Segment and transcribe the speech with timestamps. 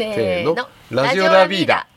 [0.00, 0.56] せーの。
[0.90, 1.86] ラジオラビーダ。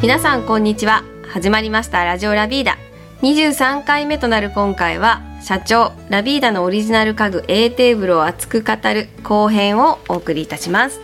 [0.00, 1.02] 皆さんこんにちは。
[1.28, 2.04] 始まりました。
[2.04, 2.78] ラジオラビーダ。
[3.22, 11.00] 23回目となる今回は社長ラビーダのオリジナル家具 A テーブルを熱く語る後編をお送りいたします。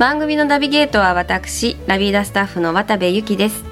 [0.00, 3.69] 番組のナビゲートは私ラビーダスタッフの渡部由紀です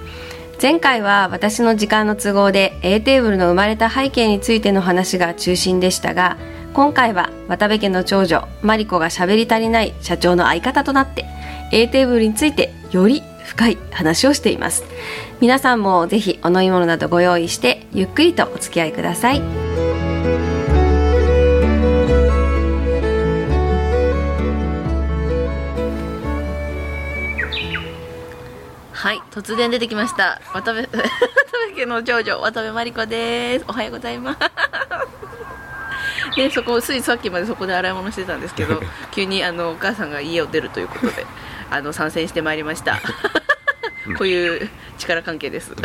[0.61, 6.37] 前回は私の時間の都合で A テーブルの生まれた背景についての話が中心でしたが
[6.75, 11.27] 今回は渡部家の長女マリコが喋り足りない社長の相方となって
[11.73, 14.85] A テーブルについてより深い話をしています。
[15.41, 20.08] 皆さんもぜひお飲み物などご用意してゆっくりとお付き合いください。
[28.99, 30.41] はい突然出てきました。
[30.53, 31.03] 渡部 渡部
[31.79, 33.65] 家の長女渡部真理子です。
[33.69, 34.39] おはようございます。
[36.35, 38.83] でそこついさっきまでそこで洗い物してたんですけど
[39.15, 41.25] 急にあのお母さんが家を出るということで
[41.71, 43.01] あの参戦してまいりました。
[44.19, 45.77] こういう力関係です。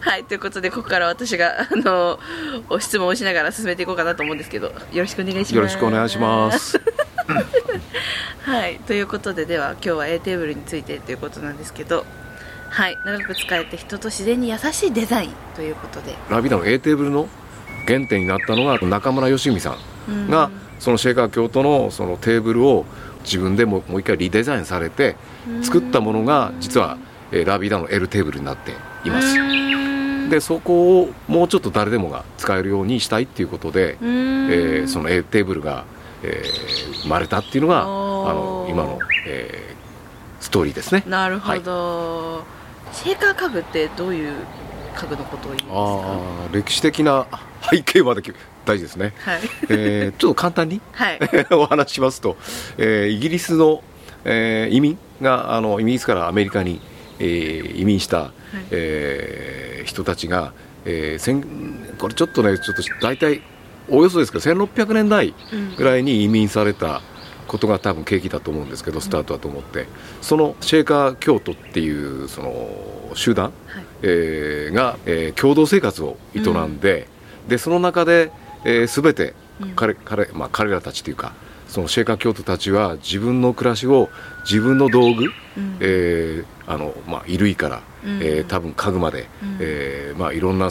[0.00, 2.18] はいということでここから私があの
[2.70, 5.54] お質問をしながら進めていこうかなと思うんですけどよろしくお願いします。
[5.54, 6.80] よろしくお願いします
[8.46, 12.06] はいということででは今日は A テーブルについてということなんですけど
[12.70, 16.14] はい長く使えて人と自然に優しいデザインということで。
[16.30, 17.28] ラビーダの A テーブルの
[17.88, 19.76] 原点になったのが中村義美さ
[20.08, 22.84] んが、そのシェーカー京都のそのテーブルを
[23.24, 25.16] 自分でももう一回リデザインされて
[25.62, 26.98] 作ったものが実は、
[27.32, 28.70] えーラビーダの L テーブルになって
[29.04, 29.34] います。
[30.30, 35.84] でそこをもうちょっと誰でもが使えるようにしたいっていうことで、えーその A テーブルが、
[36.22, 39.76] えー生まれたっていうのがあの今の、えー
[40.38, 41.02] ストーリーですね。
[41.06, 42.44] なるほど、
[42.92, 44.32] シェーカー家具ってどういう
[44.94, 45.72] 家具のことを言うんですか？
[45.72, 47.26] ああ歴史的な
[47.70, 48.22] 背景まで
[48.64, 49.40] 大事ですね、はい。
[49.70, 50.80] えーちょっと簡単に？
[50.92, 51.18] はい。
[51.50, 52.36] お話ししますと、
[52.76, 53.82] えーイギリスの、
[54.24, 56.80] えー移民があのイギリスからアメリカに、
[57.18, 58.30] えー移民した、
[58.70, 60.52] えー人たちが、
[60.84, 63.40] えーこれちょっとねちょっと大体
[63.88, 65.34] およそですけど1600年代
[65.76, 67.02] ぐらいに移民された
[67.46, 69.86] ことが多分契機だと思うんですけどスタートだと思って、
[70.20, 71.90] そのシェーカー京都ってい
[72.24, 73.84] うその集団、はい。
[74.02, 77.06] えーが、えー共同生活を営んで,、
[77.48, 78.32] でその中で、
[78.64, 79.34] えー、全て
[79.76, 81.32] 彼,、彼まあ、彼らたちというか
[81.68, 84.08] そのシェーカー京都たちは自分の暮らしを
[84.44, 85.24] 自分の道具、
[85.56, 85.76] うん。
[85.80, 88.18] えーあのまあ、衣類から、うん。
[88.22, 89.56] えー多分家具まで、うん。
[89.60, 90.70] えーまあ、いろんな、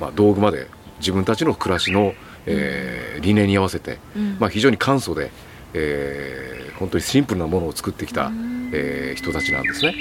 [0.00, 0.66] まあ、道具まで
[0.98, 2.12] 自分たちの暮らしの、
[2.48, 4.36] えー理念に合わせて、うん。
[4.38, 5.30] まあ、非常に簡素で、
[5.74, 8.70] えー本当にシンプルなものを作ってきた、うん。
[8.72, 9.94] えー人たちなんですね。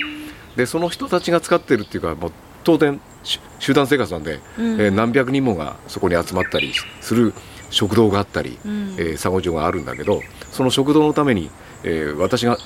[0.55, 2.31] でその人たちが使ってるっていうかもう
[2.63, 4.81] 当然し集団生活なんで、うん。
[4.81, 6.71] えー何百人もがそこに集まったり
[7.01, 7.33] する
[7.69, 8.95] 食堂があったり、うん。
[8.99, 10.21] えー作業場があるんだけど
[10.51, 11.49] その食堂のために、
[11.83, 12.57] えー私が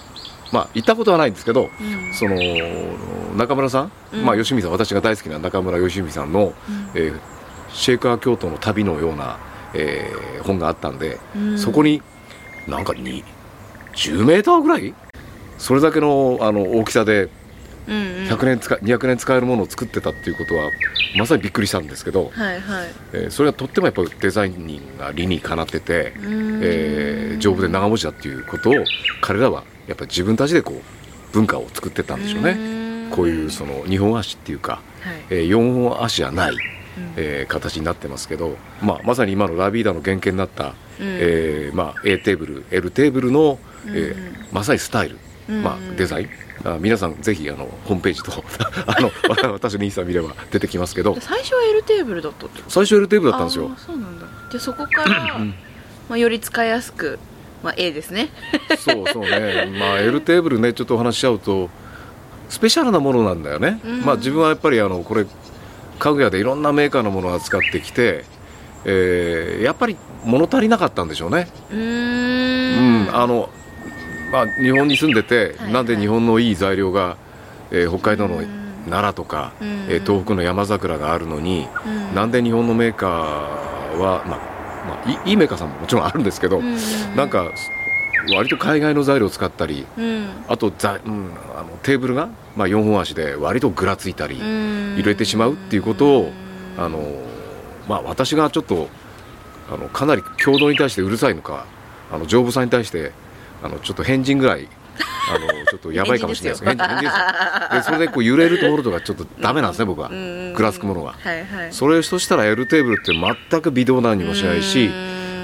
[0.52, 2.14] まあ行ったことはないんですけど、うん。
[2.14, 2.36] その
[3.38, 4.26] 中村さん、うん。
[4.26, 6.54] まあ吉見さん私が大好きな中村吉見さんの、
[6.94, 7.20] えー
[7.74, 9.40] シェーカー京都の旅のような、
[9.74, 11.58] えー本があったんで、うん。
[11.60, 12.02] そこに
[12.68, 13.24] なんかに
[13.94, 14.94] 10メーターぐらい？
[15.60, 17.30] それだけのあの大きさで
[17.88, 18.28] うんうん。
[18.28, 20.70] 100年使200年使えるものを作ってたっていうことは
[21.18, 22.88] まさにびっくりしたんですけど、はいはい。
[23.14, 26.60] えーそれはとってもやっぱりデザインが理にかなってて、ん。
[26.64, 28.74] えー丈夫で長持ちだっていうことを
[29.22, 32.52] 彼らはやっぱり自分たちでこう文化を作ってったんでしょうね。
[32.52, 33.12] うん。
[33.12, 35.16] こういうその2本足っていうか、はい。
[35.30, 36.58] えー4本足じゃない、うん
[37.16, 45.18] えー形になってますけど、まあ、まさに今のラビーダの原型になった、えーまあ、A テーブル L テーブルの、えーまさにスタイル、
[45.62, 46.30] まあ、デザイン。
[46.64, 48.32] あ皆さんぜひあのホームページと
[48.86, 49.12] あの
[49.54, 51.18] 私のインスタ見れば出てきますけど。
[51.20, 53.72] 最初は L テーブルだったって最初 L テーブルだったんですよ。
[53.78, 54.28] そうなんだ。
[54.52, 55.40] でそこから、
[56.10, 57.18] まあ、より使いやすく、
[57.64, 58.30] まあ、A ですね。
[58.78, 61.70] そうそうね、まあ、L テーブルねちょっとお話しちゃうと
[62.50, 64.02] スペシャルなものなんだよね、うん。
[64.02, 65.26] まあ、自分はやっぱりあのこれ
[66.02, 68.26] 家具屋でいろんなメーカーのものを扱ってきて、
[68.86, 69.96] えーやっぱり
[70.26, 73.50] 物足りなかったんでしょうね、ううんあの
[74.32, 77.18] まあ、日本に住んでて、はいなんで日本のいい材料が、
[77.70, 78.48] えー北海道のうん。
[78.90, 79.68] 奈良とか、うん。
[79.90, 82.16] えー東北の山桜があるのに、うん。
[82.16, 84.40] なんで日本のメーカーは、まあ
[84.88, 86.76] まあ、いいいいメーカーさんももちろんあるんですけど、うん。
[87.16, 87.52] なんか
[88.30, 90.30] 割と海外の材料を使ったりうん。
[90.48, 94.94] あとざ、うん、あのテーブルが、まあ、4本足で割とぐらついたりうん。
[94.96, 96.32] 入れてしまうっていうことを
[96.78, 97.00] あの、
[97.88, 98.88] まあ、私がちょっと
[99.72, 101.66] あのかなり強度に対してうるさいのか
[102.12, 103.14] あの丈夫さに対して
[103.64, 104.68] あのちょっと変人ぐらい
[105.34, 106.66] あのちょっとやばいかもしれないです。
[106.66, 110.10] 変人ですでそれでこう揺れるところとかちょっとダメなんですね、僕は。
[110.10, 111.72] ぐらつくものが、はいはい。
[111.72, 114.90] それとしたら L テーブルって全く微動だにもしないし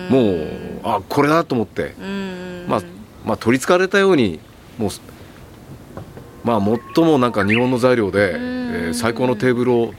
[0.09, 0.47] もう
[0.83, 2.26] あこれだと思って、うん
[2.67, 2.81] まあ、
[3.25, 4.39] まあ取りつかれたように
[4.77, 4.89] もう
[6.43, 6.61] まあ
[6.95, 9.93] 最もなんか日本の材料で、えー最高のテーブルを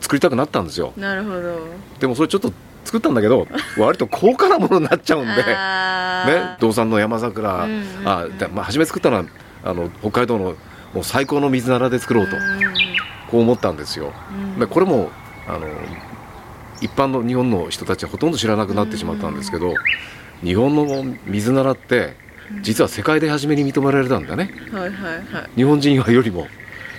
[0.00, 0.92] 作りたくなったんですよ。
[0.96, 1.58] なるほど。
[1.98, 2.52] でもそれちょっと
[2.84, 3.46] 作ったんだけど
[3.78, 5.42] 割と高価なものになっちゃうんで。
[5.46, 8.08] あね、道産の山桜、うんうんうん。
[8.08, 9.24] あでまあ、初め作ったのは
[9.64, 10.56] あの北海道の
[10.92, 12.36] もう最高の水ならで作ろうと、
[13.30, 14.12] こう思ったんですよ。
[14.30, 14.58] うん。
[14.58, 15.10] でこれも
[15.48, 15.60] あの
[16.80, 19.72] 一般の日本の人たちはほとんど知らなくなってしまったんですけど、
[20.42, 22.14] 日本の水ならって
[22.62, 24.50] 実は世界で初めに認められたんだね。
[24.72, 25.50] はいはいはい。
[25.56, 26.46] 日本人よりも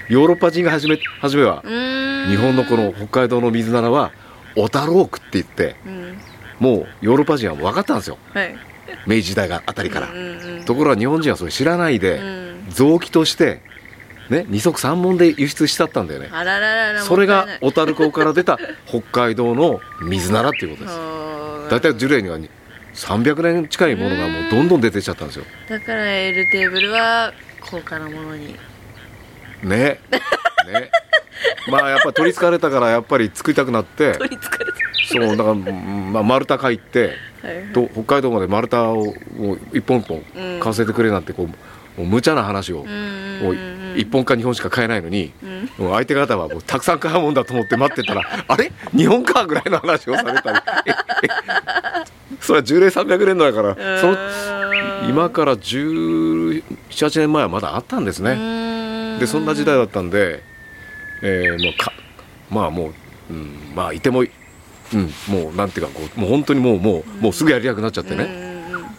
[0.10, 4.12] ヨーロッパ人が初め初めは日本のこの北海道の水ならは
[4.56, 6.18] 小樽オークって言ってうん。
[6.60, 8.18] もうヨーロッパ人は分かったんですよ。
[8.34, 8.56] はい。
[9.08, 10.10] 明治時代があたりから。
[10.10, 10.66] うんうんうん。
[10.66, 12.66] ところが日本人はそれ知らないで、うん。
[12.70, 13.62] 臓器として、
[14.30, 16.30] ね、二足三門で輸出しちゃったんだよね。
[17.04, 20.98] それが小樽港から出た北海道の水ならっていうことです。
[20.98, 22.38] はあ大体樹齢には
[22.96, 25.46] 300年近いものがもうどんどん出てきちゃったんですよ。
[25.70, 28.56] だから L テーブルは高価なものに。
[29.64, 29.70] ね。
[29.70, 30.00] ね。
[31.70, 34.14] まあやっぱり取りつかれたからやっぱり作りたくなって。
[34.14, 34.66] 取りつかれ
[35.08, 37.74] そうだから、まあ、丸太買いってたはいはい。
[37.74, 39.16] と北海道まで丸太を
[39.74, 40.60] 一本一本うん。
[40.60, 41.54] 買わせてくれなんてこうも
[42.00, 45.32] う無茶な話を、うんうんもう1本か2本しか買えないのに、
[45.80, 45.92] うん。
[45.92, 50.60] 相手方はもうたくさん買うもんだと思って待ってたらあれ？2本かぐらいの話をされたり。
[50.86, 50.92] え
[51.24, 54.18] えそれは樹齢300年だからその
[55.10, 58.36] 今から1718年前はまだあったんですね。
[58.36, 60.44] ねでそんな時代だったんで、
[61.24, 61.92] えーもうか
[62.50, 62.94] まあもう、
[63.32, 64.30] うん、まあいても、うん、
[65.28, 68.28] もうなんていうかこうもう本当にもうもうもうすぐやりたくなっちゃってね、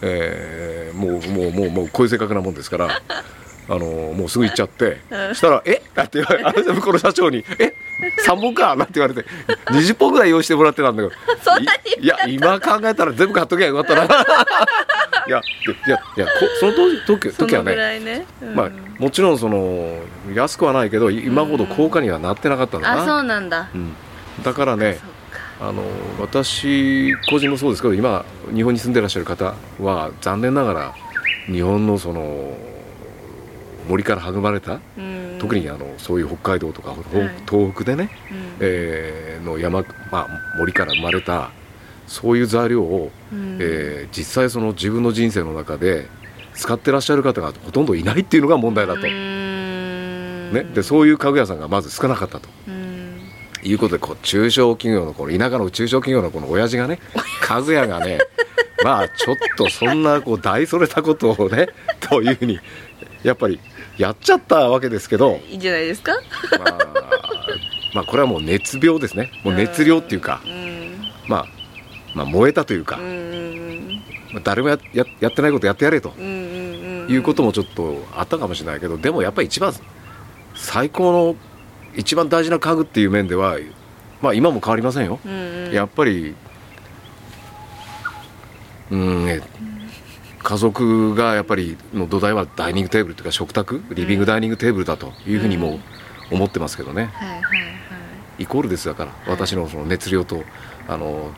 [0.01, 3.01] えーもうもうもうもうこういう性格なもんですから。
[3.69, 3.79] あの
[4.13, 5.01] もうすぐ行っちゃって、
[5.33, 5.81] したら「え？
[5.93, 7.73] だ って言われ向こうの社長に「え？
[8.25, 9.25] 3本か?」なんて言われて
[9.67, 11.15] 20本ぐらい用意してもらってたんだけど。
[11.59, 14.03] いいや今考えたら全部買っときゃよかったな。
[15.27, 15.41] いや
[15.87, 16.73] いやいやこその
[17.05, 18.55] 時時はねね、うん。
[18.55, 19.99] まあ、もちろんその
[20.33, 23.67] 安くはないけど今ほど高価にはなってなかったんだな、あそうなんだ。
[23.73, 23.95] うん。
[24.43, 24.99] だからね
[25.59, 25.83] あの
[26.19, 28.23] 私個人もそうですけど今
[28.53, 30.93] 日本に住んでらっしゃる方は残念ながら
[31.47, 32.55] 日本のその
[33.89, 36.95] 森から育まれたうん特にあのそういう北海道とか、
[37.49, 38.37] 東北でね、うん。
[38.59, 41.51] えーの山、まあ、森から生まれた
[42.07, 43.57] そういう材料を、うん。
[43.61, 46.07] えー実際その自分の人生の中で
[46.53, 52.49] 使ってらっしゃる方がほとんどいないっていうのが問題だと、ね、でそういう家具屋さんがまず少なかったと。
[52.67, 52.87] うん。
[53.63, 56.99] いうことでこう中小企業のこの田舎の中小企業のこの親父がね
[57.41, 58.19] 家具屋がね
[58.83, 61.67] まあちょっとそんなこう大それたことをね
[61.99, 62.59] というふうに
[63.23, 63.59] やっぱり
[63.97, 66.13] やっちゃったわけですけど、いいんじゃないですか？
[66.59, 66.77] まあ、
[67.95, 69.31] まあこれはもう熱病ですね。
[69.43, 70.97] もう熱量っていうか、うん
[71.27, 71.45] まあ、
[72.13, 72.97] まあ燃えたというか。
[72.97, 74.01] うん、うん
[74.33, 76.13] まあ誰もやややってないことやってやれと。
[76.17, 79.73] うんいうこともちょっとあったかもしれないけどでもやっぱり一番
[80.55, 81.35] 最高の
[81.95, 83.57] 一番大事な家具っていう面では
[84.21, 85.71] まあ今も変わりませんよ、うんうん。
[85.71, 86.35] やっぱり
[88.91, 89.41] うんね
[90.47, 95.81] 家族がやっぱりの土台はダイニングテーブルというか食卓リビングダイニングテーブルだというふうにも
[96.31, 98.43] 思ってますけどね、はいはいはい。
[98.43, 100.45] イコールですだから私のその熱量と
[100.87, 101.33] あの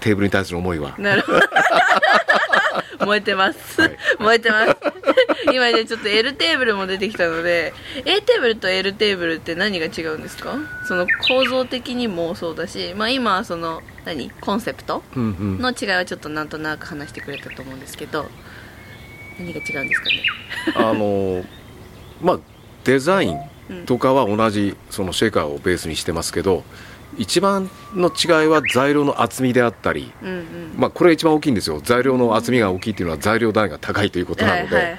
[0.00, 0.96] テーブルに対する思いは。
[0.98, 1.40] なるほど。
[3.06, 3.96] 燃えてます、はい。
[4.18, 4.76] 燃えてます
[5.52, 7.72] 今じゃちょっと L テーブルも出てきたので
[8.04, 10.56] A テーブルと L テーブルって何が違うんですか？
[10.86, 14.30] その構造的にもそうだし、まあ、今はその何？
[14.40, 15.02] コンセプト？
[15.16, 18.28] の違いはちょっとなんとなく話してくれたと思うんですけど
[19.38, 20.22] 何が違うんですかね？
[20.76, 21.44] あの
[22.22, 22.38] まあ
[22.84, 23.38] デザイン
[23.86, 26.64] とかは同じそのシェイカーをベースにしてますけど
[27.16, 30.44] 一番の違いは材料の厚みであったり、うんうん。
[30.76, 31.80] まあ、これが一番大きいんですよ。
[31.82, 34.96] 材料の厚みが大きいっていうのは材料代が高いということなので、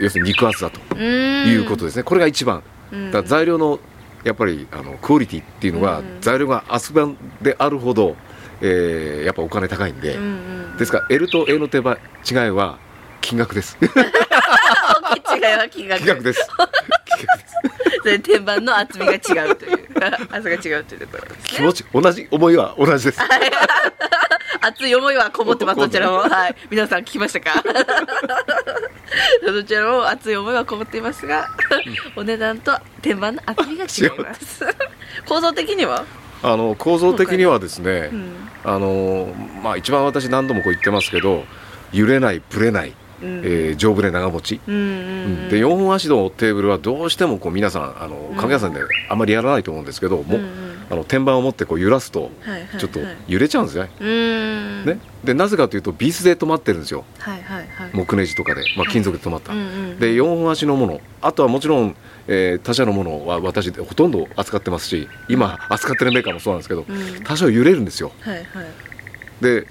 [0.00, 2.62] 要するに肉厚だということですね、これが一番。
[2.92, 3.10] うん。
[3.10, 3.78] だ材料の
[4.24, 8.16] やっぱりあのクオリティっていうのが、うん材料が厚版であるほど、
[8.60, 10.26] えーやっぱお金高いんで、うんう
[10.74, 10.76] ん。
[10.76, 11.94] ですから L と A の手間
[12.28, 12.78] 違いは
[13.20, 13.76] 金額です。
[13.78, 13.88] 金
[15.10, 16.06] 大きい違いは金額。
[16.06, 16.46] 額です。
[17.16, 17.38] 金額
[18.04, 18.18] です。
[18.20, 19.16] 天板の厚みが違
[19.50, 19.89] うという
[20.30, 21.58] 厚が違うというところですね。
[21.58, 23.20] 気持ち同じ思いは同じです。
[24.62, 26.18] 熱い思いはこもってますどちらも。
[26.18, 26.54] はい。
[26.70, 27.62] 皆さん聞きましたか？
[29.46, 31.48] どちらも熱い思いはこもっていますが
[32.16, 34.64] お値段と天板の厚みが違います。
[35.26, 36.04] 構造的には？
[36.42, 38.32] あの構造的にはですね、うん。
[38.64, 41.44] あのまあ一番私何度もこう言ってますけど
[41.92, 42.92] 揺れないぶれない
[43.22, 43.38] うん。
[43.44, 48.36] えー丈夫で長持ち、うんで4本足のテーブルはどうしてもこう皆さんあのん。
[48.36, 50.38] 家具屋さんであんまりやらないと思うんですけど、も
[50.90, 52.80] あの天板を持ってこう揺らすとはいはいはい。
[52.80, 53.90] ちょっと揺れちゃうんですね。
[54.00, 54.84] うーん。
[54.86, 54.98] ね。
[55.24, 57.04] でなぜかというとビスで止まってるんですよ。
[57.18, 57.90] はいはいはい。
[57.92, 61.00] 木ネジとかで、まあ、金属で止まった、うんうんで4本足のもの。
[61.22, 61.94] あとはもちろん、
[62.26, 67.22] えー他社のものは私ほとんど扱ってますし今扱ってるメーカーもそうなんですけど、うん。
[67.24, 68.12] 多少揺れるんですよ。
[68.20, 68.44] はいはい。
[69.40, 69.66] で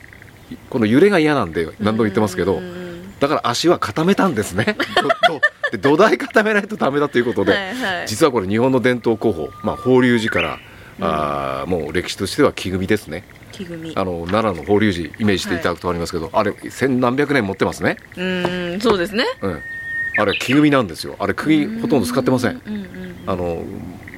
[0.69, 2.88] この揺れが嫌なんで何度も言ってますけど、うんうんうん
[3.19, 4.77] だから足は固めたんですね。
[5.71, 8.07] で土台固めないとダメだということで、はいはい。
[8.07, 10.59] 実はこれ日本の伝統工法、まあ、法隆寺から、
[11.01, 13.23] あーもう歴史としては木組みですね。
[13.51, 13.93] 木組み。
[13.95, 19.25] あの奈良の法隆寺イメージしていただくとありますけど、あれ千何百年持ってますね、うーんそうですね。
[19.41, 19.61] うん、
[20.17, 21.15] あれ木組みなんですよ。
[21.19, 22.61] あれ釘ほとんど使ってません。
[22.65, 22.89] うんうん
[23.27, 23.63] あの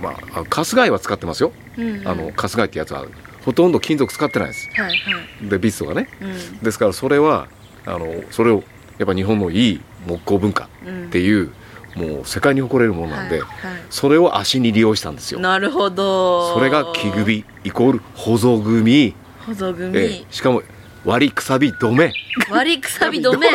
[0.02, 2.08] まああ春日井は使ってますよ、うんうん。
[2.08, 3.06] あの春日井ってやつは
[3.44, 4.70] ほとんど金属使ってないです。
[4.80, 5.50] はいはい。
[5.50, 6.08] でビスとかね。
[6.22, 6.60] うん。
[6.60, 7.48] ですからそれは
[7.86, 8.64] あのそれを
[9.02, 11.06] やっぱ日本のいい木工文化うん。
[11.06, 11.50] っていう、
[11.96, 13.82] もう世界に誇れるものなんで、はいはい。
[13.90, 15.40] それを足に利用したんですよ。
[15.40, 16.54] なるほど。
[16.54, 19.16] それが木組みイコールほぞ組。
[19.48, 20.26] 保存組、ええ。
[20.30, 20.62] しかも
[21.04, 22.14] 割りくさび止め。
[22.52, 23.48] 割りくさび止め。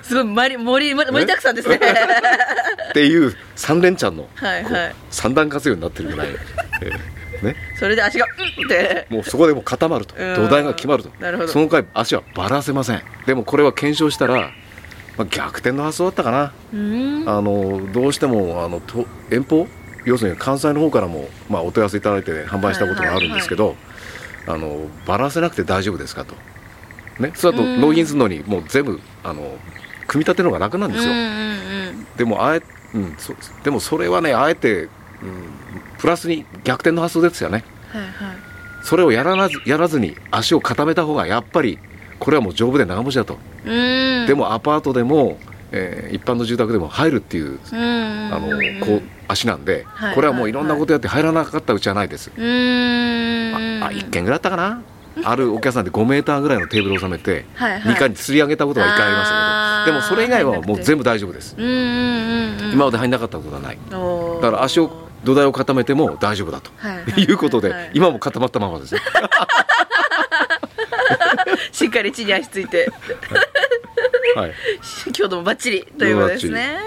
[0.00, 1.80] すごい盛り盛り盛りだくさんですね。
[2.90, 4.94] っていう三連チャンのはいはい。
[5.10, 6.28] 三段活用になってるぐらい、
[6.82, 6.92] え
[7.42, 7.44] え。
[7.46, 9.06] ね、それで足がうんって。
[9.10, 10.14] もうそこでもう固まると。
[10.16, 10.34] うん。
[10.36, 11.10] 土台が決まると。
[11.20, 11.48] なるほど。
[11.48, 13.02] その回足はばらせません。
[13.26, 14.50] でもこれは検証したら、
[15.18, 16.52] まあ、逆転の発想だったかな。
[16.72, 17.28] うーん。
[17.28, 19.66] あのどうしてもあのと遠方？
[20.04, 23.74] 要するに関西の方からも、まあ、お問い合わせいただいて販売したことがあるんですけど、
[24.46, 26.34] あのばらせなくて大丈夫ですかと、
[27.20, 27.80] ね、それだとうん。
[27.80, 29.42] 納品するのにもう全部あの
[30.06, 31.26] 組み立てるのが楽なんですよ、うんうんう
[31.92, 32.06] ん。
[32.16, 32.62] でもあえ、
[32.94, 33.34] うん、そ
[33.64, 34.90] でもそれはねあえて、うん、
[35.98, 37.64] プラスに逆転の発想ですよね。
[37.88, 38.12] はいはい。
[38.84, 41.78] それをやらなずやらずに足を固めた方がやっぱり
[42.18, 43.36] これはもう丈夫で長持ちだと、
[44.26, 45.38] でもアパートでも、
[45.72, 48.48] えー一般の住宅でも入るっていううあの
[48.84, 50.14] こう足なんで、はい。
[50.14, 53.82] これはもういろんなことやって入らなかったうちはないです、うーん。
[53.84, 54.80] ああ1軒ぐらいあったかな？
[55.24, 57.82] あるお客さんで5メーターぐらいのテーブルを収めてはいはい。
[57.82, 61.54] 2階に吊り上げたことが1回ありましたけどでもそれ以外はもう全部大丈夫です。
[61.58, 63.78] 今まで入んなかったことがない。
[63.90, 67.90] だから足を土台を固めても大丈夫だとはいはいいうことではい。
[67.94, 69.00] 今も固まったままですね
[71.78, 72.90] しっかり地に足ついて。
[74.34, 74.52] はい。
[75.12, 76.78] 強度もバッチリということですね。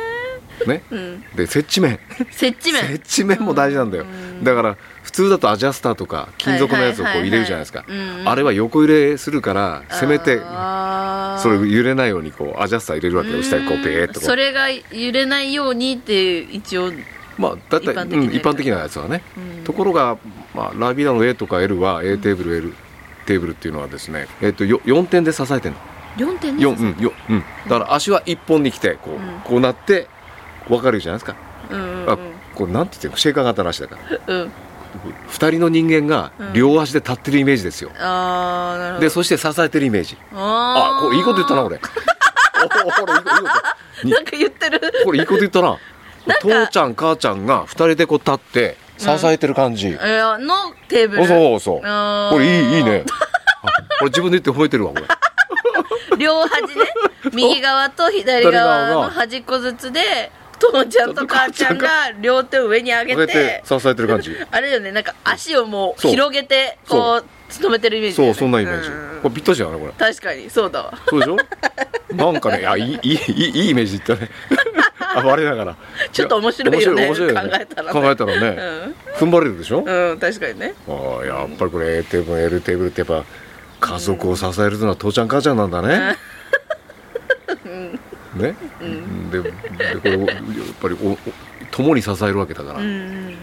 [0.67, 0.83] ね。
[0.91, 1.23] うん。
[1.33, 1.97] で接地面。
[2.29, 2.83] 接地面。
[2.83, 4.03] 接地面も大事なんだよ。
[4.03, 4.43] うん。
[4.43, 7.85] だから普通だとアジャスターとか金属のやつをこう入れるじゃないですか。
[8.25, 13.41] あれは横揺れするからせめてそれ揺れないようにこうアジャスター入れるわけよ。
[13.41, 16.91] 下にこうペーっとこそうれが揺れないようにって一応
[17.37, 19.23] まあだいたい一般的なやつうん一般的なやつはね。
[19.37, 19.63] うん。
[19.63, 20.17] ところが
[20.53, 22.73] まあラビダの A とか L は A テーブル L
[23.25, 25.77] テーブルっていうのはですねえっとよ4点で支えてるの。
[26.17, 27.43] 4点4うんようん。
[27.67, 29.15] だから足は1本に来てこうん。
[29.17, 30.07] うこうなって
[30.67, 31.35] 分かるじゃないですか。
[31.69, 32.17] うんうんあ
[32.55, 33.17] これなんて言ってるの？
[33.17, 33.97] シェーカー型の足だか
[34.27, 34.35] ら。
[34.35, 34.51] うん。
[35.29, 37.91] 2人の人間が両足で立ってるイメージですよ。
[37.97, 38.99] ああなるほど。
[39.01, 40.17] でそして支えてるイメージ。
[40.33, 41.79] ああこれいいこと言ったな俺。
[42.83, 43.29] おおこれいいこ
[44.03, 45.77] となんか言ってるこれいいこと言ったな
[46.41, 49.87] 父ちゃん母ちゃんが2人でこう立って支えてる感じ。
[49.87, 50.55] えー、の
[50.87, 51.25] テーブル。
[51.27, 51.81] そうそう。
[51.81, 53.03] これいい、いいね。
[53.99, 56.17] これ自分で言って褒めてるわ、これ。
[56.17, 56.67] 両端ね、
[57.33, 61.87] 右側と左側の端っこずつで、父ちゃんと母ちゃんが
[62.19, 64.35] 両手を上に上げて支えてる感じ。
[64.51, 68.91] あれよねなんか足をもう広げてこう努めてるイメージ、ね、そうそんなイメージ、う、
[69.23, 69.91] これぴったじゃなこれ。
[69.93, 70.93] 確かにそうだわ。
[71.09, 71.37] そうでしょ？
[72.15, 74.29] なんかねいやいいいいいいイメージいったね。
[75.15, 75.75] あ我ながら。
[76.11, 77.05] ちょっと面白いよね。
[77.07, 78.01] 面白い考えたらね。
[78.01, 78.57] 考えたらね、
[79.15, 80.73] 踏ん張れるでしょ、うん確かにね。
[80.87, 83.23] ああやっぱりこれ A テーブル L テーブルってやっぱ
[83.81, 86.15] 家族を支えるのは父ちゃん母ちゃんなんだね、
[88.35, 88.55] ね、
[89.31, 89.57] ででこ
[90.03, 90.29] れやっ
[90.81, 91.17] ぱりおお
[91.71, 93.37] 共に支えるわけだから、うんうん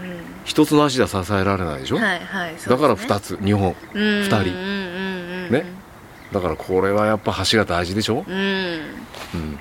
[0.44, 4.36] 一つの足では支えられないでしょ、うんはいはいだから二つ2本二二人。
[4.36, 4.54] うんうんう
[5.48, 5.66] んね？
[6.32, 8.34] だからこれはやっぱ橋が大事でしょ、うん。
[8.34, 9.58] うん、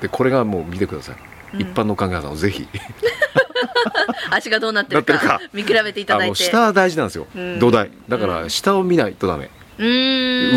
[0.00, 2.68] でこれがもう見てください、うん一般の関係者さんをぜひ。
[4.30, 6.30] 足がどうなってるか見比べていたあだいて。
[6.30, 7.58] の下は大事なんですよ、うん。
[7.58, 7.90] 土台。
[8.08, 9.50] だから下を見ないとダメ、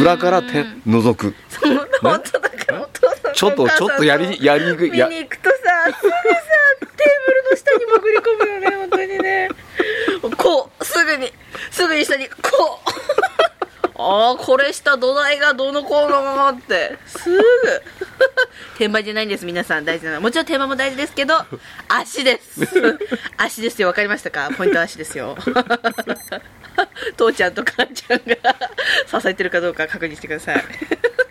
[0.01, 1.35] 裏から手覗く。
[2.03, 2.21] だか
[2.71, 2.87] ら
[3.33, 4.91] ちょっとちょっとやりやりにくい。
[4.91, 5.55] 見やに行くとさ
[5.99, 6.15] すぐさ
[6.79, 6.89] テー
[7.27, 9.49] ブルの下に潜り込むよね本当にね。
[10.37, 11.31] こうすぐに
[11.71, 13.26] すぐに下にこう
[13.99, 16.97] ああこれ下土台がどうのこうのって。
[17.07, 17.41] すぐ。
[18.77, 19.85] 天板じゃないんです皆さん。
[19.85, 20.15] 大事なの。
[20.17, 21.33] はもちろん天板も大事ですけど
[21.87, 22.61] 足です。
[23.37, 23.87] 足ですよ。
[23.87, 24.51] わかりましたか？
[24.55, 25.35] ポイントは足ですよ。
[27.15, 28.35] 父ちゃんと母ちゃんが
[29.19, 30.63] 支えてるかどうか確認してください。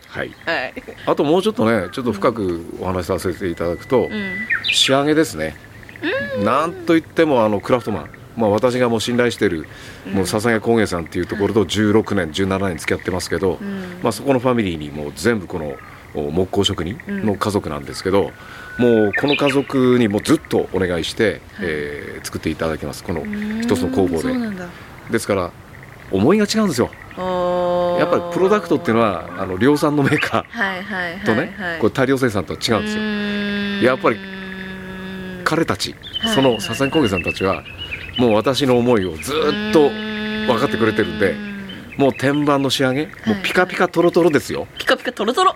[0.09, 0.35] はい。
[0.45, 0.75] はい。
[1.07, 4.35] あともうちょっとねちょっと深くお話しさせていただくと、うん。
[4.65, 5.55] 仕上げですね、
[6.43, 9.67] なんといってもあのクラフトマンまあ、私がもう信頼している、
[10.13, 14.01] もう笹毛工芸さんっていうところと16年、17年付き合ってますけど、ん。
[14.03, 15.75] まあ、そこのファミリーにもう全部この
[16.15, 18.31] お木工職人の家族なんですけど、
[18.79, 23.05] もうこの家族にもうずっとお願いして、えー作っていただきます。
[23.05, 23.25] この
[23.61, 24.35] 一つの工房で。
[25.11, 25.53] ですから
[26.11, 26.91] 思いが違うんですよ。
[27.99, 31.79] やっぱりプロダクトっていうのはあの量産のメーカはいはいはいーとね、はい。
[31.79, 33.03] これ大量生産とは違うんですよ。
[33.03, 34.19] よやっぱり
[35.45, 37.63] 彼たちはいその笹木工芸さんたちは
[38.19, 41.35] もう私の思いをずっと分かってくれてるんで
[41.97, 45.55] もう天板の仕上げもうピカピカトロトロですよ、ピカピカトロトロ。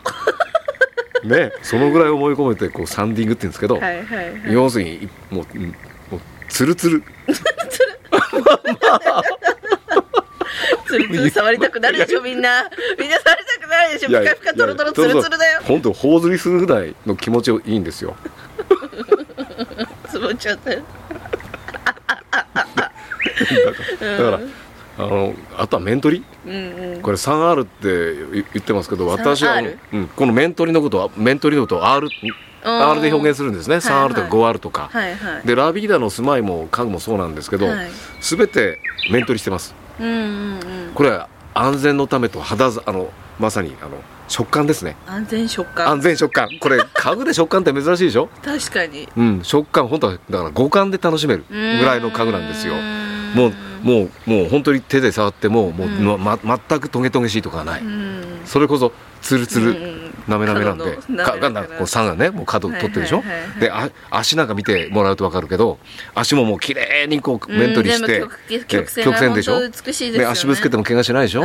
[1.25, 4.53] ねそのぐらい思い込めてこうサンディングって言うんですけど、はいはいはい。
[4.53, 5.63] 要するにもううん
[6.11, 7.03] もうツルツル。
[10.87, 12.69] ツルツル触りたくなるでしょみんな。
[12.99, 15.61] みんな触りたくなるでしょピカピカトロトロツルツルだよ。
[15.63, 18.17] 本当頬ずりするぐらいの気持ちいいんですよ。
[20.09, 20.83] つぼっちゃったよ
[22.55, 24.41] だから
[24.99, 26.25] あのあとは面取り？
[26.47, 27.03] うんうん。
[27.03, 32.09] これ 3R って言ってますけど私は、3R うん、この面取りのことは面取りのことを R,
[32.63, 33.77] R で表現するんですね。
[33.77, 35.47] 3R とか 5R とか、はいはい。
[35.47, 37.89] でラビーダの住まいも家具もそうなんですけど、はい。
[38.21, 38.79] 全て
[39.11, 39.75] 面取りしてます。
[39.99, 40.15] うんうん
[40.89, 40.93] うん。
[40.95, 44.97] これは安全のためと肌ざあのまさにあの食感ですね。
[45.07, 45.89] 安全食感。
[45.89, 46.49] 安全食感。
[46.61, 48.29] これ家具で食感って珍しいでしょ？
[48.43, 49.09] 確かに。
[49.17, 52.75] うん食感本当はだから五感で楽しめるぐらいの家具なんですよ。
[53.35, 56.23] もうもうもう本当に手で触ってももう、うん。
[56.23, 58.41] ま、全くトゲトゲしいとかはない、うん。
[58.45, 59.77] それこそツルツル、
[60.29, 60.97] なめなめなんで。
[60.97, 65.79] かながこう酸がねもう角取ってるでしょ、はいはいはいはいであ足なんか見てもらうと分かるけど
[66.15, 68.25] 足ももう綺麗にこう面取りして、
[68.69, 69.61] 曲曲線でしょ？
[69.87, 70.27] 美しいでね。
[70.27, 71.43] 足ぶつけても怪我しないでしょ、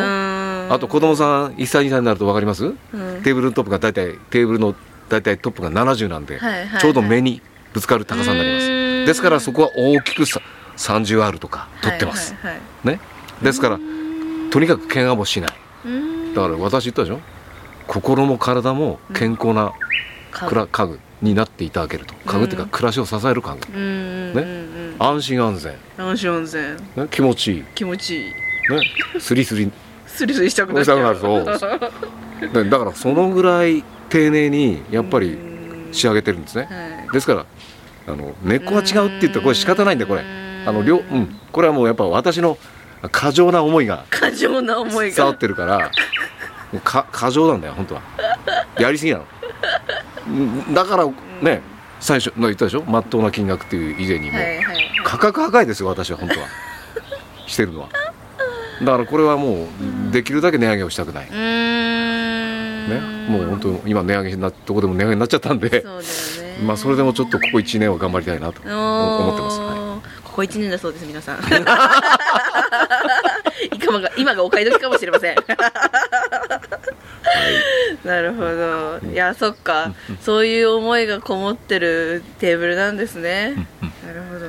[0.69, 2.77] ああと子供さん1歳2歳になると分かります、ん。
[3.23, 4.75] テーブルのトップが大体テーブルの
[5.09, 6.81] 大体トップが70なんで、はいはいはい。
[6.81, 7.41] ちょうど目に
[7.73, 8.69] ぶつかる高さになります。
[8.69, 9.05] うん。
[9.05, 10.41] ですからそこは大きくさ
[10.77, 12.99] 30R とか取ってます、はいはいはいね
[13.41, 13.79] ですから
[14.49, 15.53] とにかく怪我もしない。
[15.85, 17.19] うんだから私言ったでしょ
[17.87, 19.73] 心も体も健康な
[20.31, 23.89] 家くら家具になっていただけると家具っていうか暮らしを支える家具、うんうん
[24.31, 28.31] うんうん安心安全、安心安全ね、気持ちいい、ね、気持ちいい
[29.19, 29.69] スリスリ
[30.15, 31.45] スリスリしたくなっちゃうそう。
[32.53, 35.37] でだからそのぐらい丁寧にやっぱり
[35.91, 36.67] 仕上げてるんですね。
[36.69, 37.13] はい。
[37.13, 37.45] ですから
[38.07, 40.21] あの根っこは違うって言ったらこれ仕方ないんだよこれ。
[40.65, 41.39] あの両うん。
[41.51, 42.57] これはもうやっぱ私の
[43.11, 45.15] 過剰な思いが過剰な思いが。
[45.15, 45.91] 伝わってるから
[46.83, 48.01] か過剰なんだよ本当は。
[48.79, 49.25] やりすぎなの。
[50.27, 51.05] うんだから
[51.41, 51.61] ね
[51.99, 52.83] 最初の言ったでしょ？
[52.83, 54.91] まっとうな金額っていう以前にも、はいはいはい。
[55.03, 56.47] 価格破壊ですよ私は本当は。
[57.47, 57.89] してるのは
[58.81, 59.67] だからこれはも
[60.09, 65.69] うできるだけ値上げをしたくない、ね、もう本当今値上げなどこでも値上げになっちゃったんで。
[65.69, 65.83] ね。
[66.63, 71.39] まあそれでもちょっとここ1年は頑張りたいなと思ってます、はここ一年だそうです皆さん。
[73.81, 75.35] 今が今がお買い時かもしれません。
[78.03, 78.99] なるほど。
[79.11, 79.93] いやそっか。
[80.21, 83.67] そういう思いがこもってるテーブルなんですね。
[84.05, 84.45] なるほど。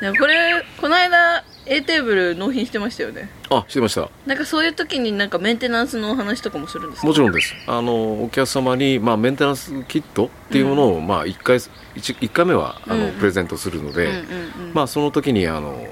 [0.00, 3.30] でもこれこの間 A テーブル納品してましたよね。
[3.48, 4.10] い、あしてました。
[4.26, 7.06] なんかそういう時になんかメンテナンスのお話とかもするんですか？
[7.06, 7.54] もちろんです。
[7.68, 14.74] あのお客様に、まあ、メンテナンスキットっていうものを、まあ、1回 1, 一回目はあの、うんプレゼントするので、うんうんうん。
[14.74, 15.86] まあ、その時にあの、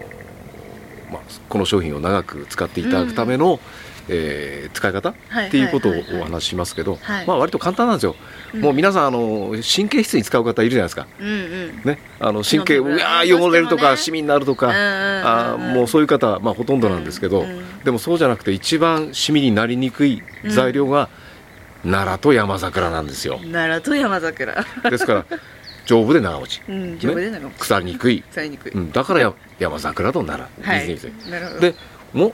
[1.13, 3.61] まあ、この商品を長く使っていただくための、
[4.09, 5.15] えー使い方？
[5.29, 7.27] はいっていうことをお話ししますけど、はい。
[7.27, 8.15] まあ、割と簡単なんですよ、
[8.55, 11.07] もう皆さんあの神経質に使う方いるじゃないですか。
[11.19, 11.83] うんうん。
[11.85, 14.87] ね、あの神経そううわ汚れるとかシミになるとか、うんうんうん
[15.27, 21.09] あーもうそういう方は、まあ、ほとんどなんですけど、うんうんでもそうじゃなくて一番シミになりにくい材料が
[21.85, 23.39] 奈良と山桜なんですよ。
[23.39, 24.67] 奈良と山桜。
[24.91, 25.25] ですから
[25.87, 30.89] 丈夫で長持ち、うん丈夫でなんか腐りにくい、使いにくい、うん、だからや山桜と奈良、はい。
[30.89, 31.61] いいですねなるほど。
[31.61, 31.75] で
[32.13, 32.33] も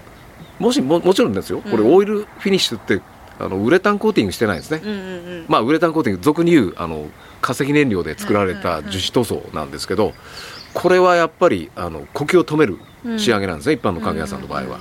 [0.58, 1.60] もしももちろんですよ。
[1.60, 3.00] これうんオイルフィニッシュって
[3.38, 5.00] あのウレタンコーティングしてないんですね、うんうんう
[5.40, 5.44] ん。
[5.48, 7.08] まあウレタンコーティング俗に言うあの
[7.40, 10.12] 化石燃料で作られた樹脂塗装なんですけど
[10.72, 12.78] これはやっぱりあの呼吸を止める
[13.18, 14.78] 仕上げなんですね、一般の家具屋さんの場合は、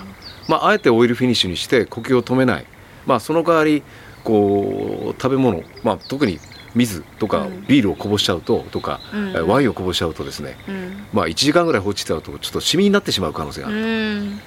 [0.47, 2.65] まあ、あえてオイルフィニッシュにして呼吸を止めない、
[3.05, 3.83] まあ、その代わり
[4.23, 6.39] こう食べ物、まあ、特に
[6.73, 7.67] 水とかうん。
[7.67, 11.05] ビールをこぼしちゃうととか、うんえワインをこぼしちゃうとですね、うん。
[11.11, 13.79] まあ、1時間ぐらい放置しちゃうとちょっとシミになってしまう可能性がある、う
[14.21, 14.39] ん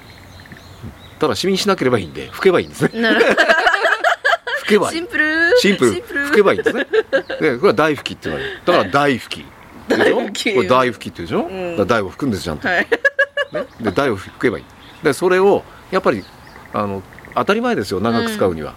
[1.19, 2.89] ただシミにしなければいいんで拭けばいいんですね。
[4.65, 4.99] 拭けばいい。
[4.99, 5.57] どシンプル。
[5.59, 5.91] シンプル。
[6.27, 6.85] 拭けばいいんですね。
[7.39, 8.61] でこれは大拭きっていうのがある。
[8.65, 9.45] だから大拭き。
[9.87, 10.15] でしょ？
[10.17, 10.55] 大拭き。
[10.55, 11.77] これ大拭きっていうでしょ、ん。
[11.77, 12.87] だから大を拭くんですちゃんと、はい。
[13.53, 14.65] ね、で台を拭けばいい。
[15.03, 16.23] でそれをやっぱり
[16.73, 17.01] あの
[17.35, 18.73] 当たり前ですよ長く使うには、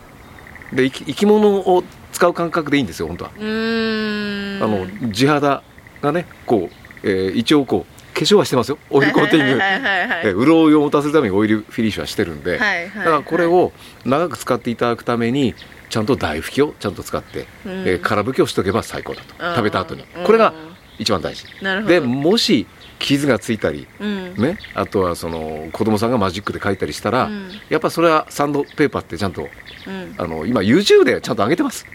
[0.73, 3.31] で生き生き物を使う感覚でいいんですよ本当は。
[3.37, 5.63] あの地肌
[6.03, 8.79] がねこう、えー一応こう化粧はしてますよ。
[8.91, 13.73] オイルコーティング、えー潤いを持たせるためにオイルフィニッシュはしてるんで、だからこれを
[14.05, 15.55] 長く使っていただくために
[15.89, 17.73] ちゃんと台拭きをちゃんと使って、うん。
[17.87, 19.35] えー空拭きをしとけば最高だと。
[19.39, 19.55] うん。
[19.57, 20.05] 食べた後に。
[20.17, 20.25] うん。
[20.25, 20.53] これが
[20.99, 21.45] 一番大事。
[21.63, 21.95] なるほど。
[21.95, 22.67] でもし
[23.01, 24.35] 傷がついたりうん。
[24.37, 27.51] ね、あとはその子供さんがマジックで描いたりしたら、うん。
[27.69, 29.49] やっぱそれはサンドペーパーってちゃんと
[29.87, 30.15] うん。
[30.19, 31.87] あの今 YouTube でちゃんと上げてます。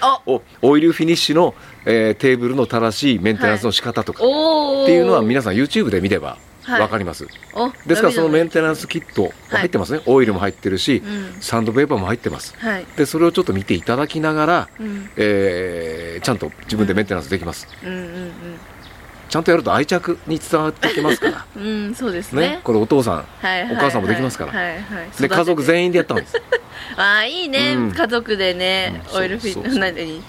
[0.00, 0.20] あ。
[0.26, 1.54] おオイルフィニッシュの、
[1.86, 4.84] えーテーブルの正しいメンテナンスの仕方とか、おー。
[4.84, 6.80] っていうのは皆さん YouTube で見ればはい。
[6.80, 11.36] 分かります、おですからそのメンテテナンスキット入ってますね、オイルも入ってるし、うん。
[11.40, 12.54] サンドペーパーも入ってます。
[12.58, 12.86] はい。
[12.96, 15.10] でそれをちょっと見ていただきながら、うん。
[15.16, 18.32] えーちゃんと自分でメンテナンスできます、うんうん
[19.30, 21.46] ちゃんとやると愛着に伝わってきますから。
[21.56, 22.42] うんうんそうですね。
[22.42, 23.24] ねこれお父さんは
[23.58, 24.52] いはいお母さんもできますから。
[24.52, 25.22] はいはい。
[25.22, 26.36] で家族員全員でやったんです。
[26.96, 27.92] ああいいね、うん。
[27.92, 29.80] 家族でね、うんオイルフィそうそうそう。
[29.80, 30.22] 何に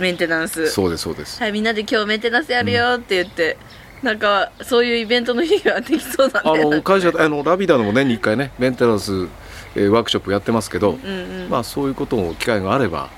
[0.00, 0.68] メンテナンス。
[0.70, 1.40] そうですそうです。
[1.40, 3.56] はいみんなで今日メンテナンスやるよって言って、
[4.02, 9.28] なんかそういうイベントの日ができそうなんあでの会社あのラビダでも年に1回ねメンテナンス、
[9.76, 11.48] えーワークショップやってますけど、うんうん。
[11.48, 13.08] まあそういうことも機会があれば、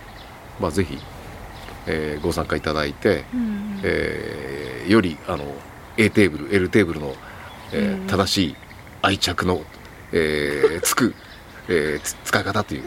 [0.61, 0.99] まあ、ぜひ、
[1.87, 3.81] えーご参加いただいて、うんうん。
[3.85, 5.45] えーよりあの
[5.97, 7.15] A テーブル L テーブルの、
[7.73, 8.57] えーうん正しい
[9.03, 9.63] 愛着の、
[10.13, 11.15] えー つく、
[11.69, 12.85] えーつ使い方という。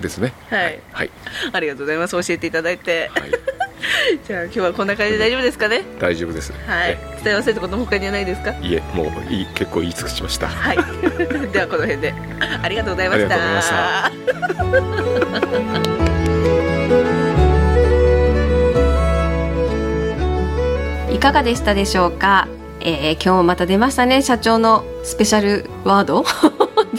[0.00, 0.32] ですね。
[0.50, 0.80] はい。
[0.92, 1.10] はい、
[1.52, 2.12] ありがとうございます。
[2.20, 3.10] 教えていただいて。
[3.14, 3.30] はい、
[4.26, 5.82] じゃあ今日はこんな感じで大丈夫ですかね？
[6.00, 6.52] 大丈夫です。
[6.66, 6.98] はい。
[7.22, 8.50] 伝え忘れたこと他にはないですか？
[8.60, 10.48] いえもういい結構言い尽くしました。
[10.48, 10.76] はい。
[11.52, 12.12] ではこの辺で。
[12.62, 14.04] ありがとうございました。
[14.06, 16.03] ありがとうございました
[21.24, 22.48] かがでしたでしょうか、
[22.80, 24.20] えー今日もまた出ましたね。
[24.20, 26.20] 社長のスペシャルワード？
[26.20, 26.24] っ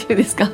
[0.00, 0.50] いうんですか？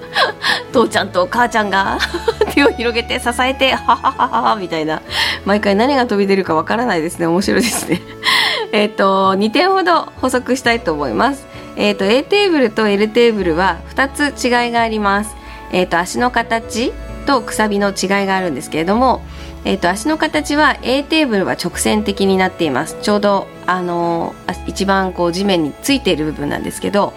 [0.75, 1.97] 父ちゃんと母ちゃんが
[2.53, 5.01] 手を広げて支えてははははみたいな。
[5.47, 7.27] 毎回何が飛び出るかわからないですね。
[7.27, 8.03] 面白いですね。
[8.73, 11.47] えっと2点ほど補足したいと思います。
[11.77, 15.35] えっ、と A テーブルと L テーブルは2つ違いがあります。
[15.73, 16.93] えっ、と足の形
[17.27, 19.23] とくさびの違いがあるんですけれども
[19.65, 22.97] えー、と足の形は A テーブルは直線的になっています。
[23.01, 27.13] ちょうど、あのー一番こう地面についている部分なんですけど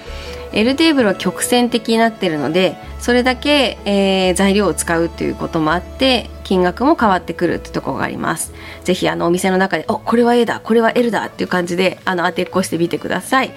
[0.52, 8.54] L テーブルは曲線的になっているのでそれだけ、えー材料を使うということもあって金額も変わってくるってところがあります。
[8.84, 13.52] ぜひあのお店の中で「おこれは A だこれは L だ」っていう感じであの当てっこしてみてください、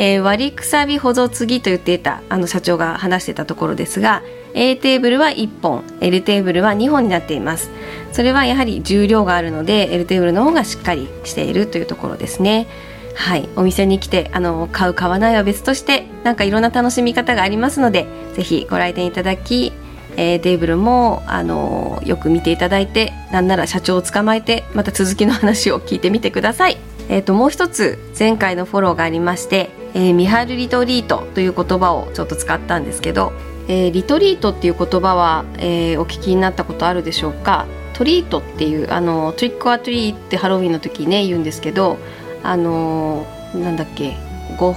[0.00, 4.22] えー割りくさびほぞ継ぎと言っていたあの社長が話してたところですが
[4.54, 7.70] A テーブルは1本 L テーブルは2本になっています。
[8.12, 12.68] それはやはり重量があるので L テーブルの方がしっかりしているというところですね。
[13.16, 13.48] はい。
[13.56, 19.72] お店に来てあの買う買わないは別としてなんかいろんな楽しみ方がありますのでぜひご来店いただき、
[20.16, 26.76] えーテーブルもあのよく見ていただいてなんなら社長を捕まえてまた続きの話を聞いてみてください。
[27.08, 33.32] えー、ともう一つ前回のフォローがありまして、えーミハルリトリートという言葉をちょっと使ったんですけど、
[33.68, 37.66] えーリトリートっていう言葉は、えーお聞きになったことあるでしょうか？
[37.94, 41.98] トリートっていうあのトリックアトリーってハロウィンの時ね言うんですけど
[42.44, 44.16] あのーなんだっけ？
[44.56, 44.76] ごん？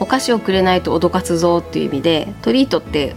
[0.00, 3.14] お菓子をくれないと脅かすぞっていう意味でトリートって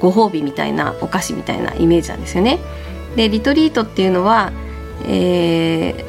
[0.00, 2.60] ご褒美みたいなお菓子みたいなイメージなんですよね。
[3.16, 4.52] でリトリートっていうのは、
[5.06, 6.04] え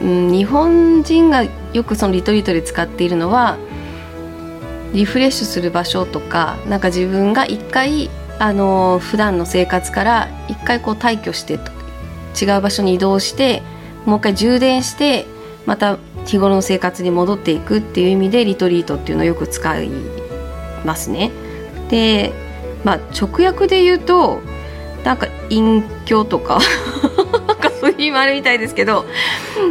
[0.00, 1.42] ー、日本人が
[1.72, 3.58] よくそのリトリートで使っているのは
[4.92, 11.58] リフレッシュする場所とかなんか自分が一回あの普段の生活から一回こう退去して
[12.40, 13.62] 違う場所に移動して
[14.06, 15.26] もう一回充電して
[15.66, 19.90] また日頃の生活に戻っていくっていう意味でリトリートっていうのをよく使い
[20.84, 21.30] ますね。
[21.90, 22.32] で、
[22.84, 24.40] まあ、直訳で言うと
[25.04, 26.60] なんか隠居とか
[27.98, 29.04] 意味もあるみたいですけど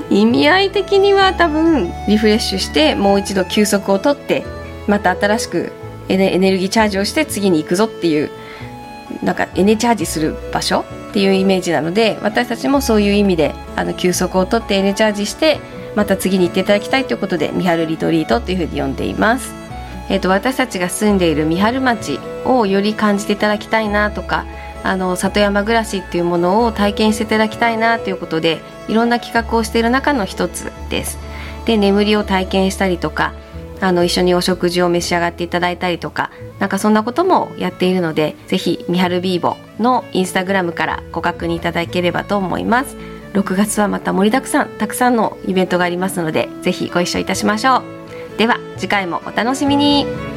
[0.09, 4.45] 意味合い的には多分リフレッシュしてもう一度休息を取って
[4.87, 5.71] また新しく
[6.09, 8.29] エネエネルギーチャージをして次に行くぞっていう
[9.23, 15.59] なんかエネチャージする場所っていうイメージなので私たちもそういう意味であの休息を取ってエネチャージして
[15.95, 19.53] また次に行っていただきたいということで三春リトリートというふうに呼んでいます。
[20.09, 24.45] えー、と私たちが住んでいる三春町をより感じていただきたいなとか
[24.83, 31.17] あの里山暮らしっていうものを体験していただきたいなということでいろんな企画をしている中の一つです。
[31.65, 33.33] で眠りを体験したりとか
[33.81, 42.95] あの一緒にお食事を召し上がっていただいたりとかなんかそんなこともやっているのでぜひ三春ビーボのインスタグラムからご確認いただければと思います。
[43.33, 47.83] 6月はまた盛りだくさんたくさんのイベントがありますのでぜひご一緒いたしましょ
[48.35, 48.37] う。
[48.37, 50.36] では次回もお楽しみに。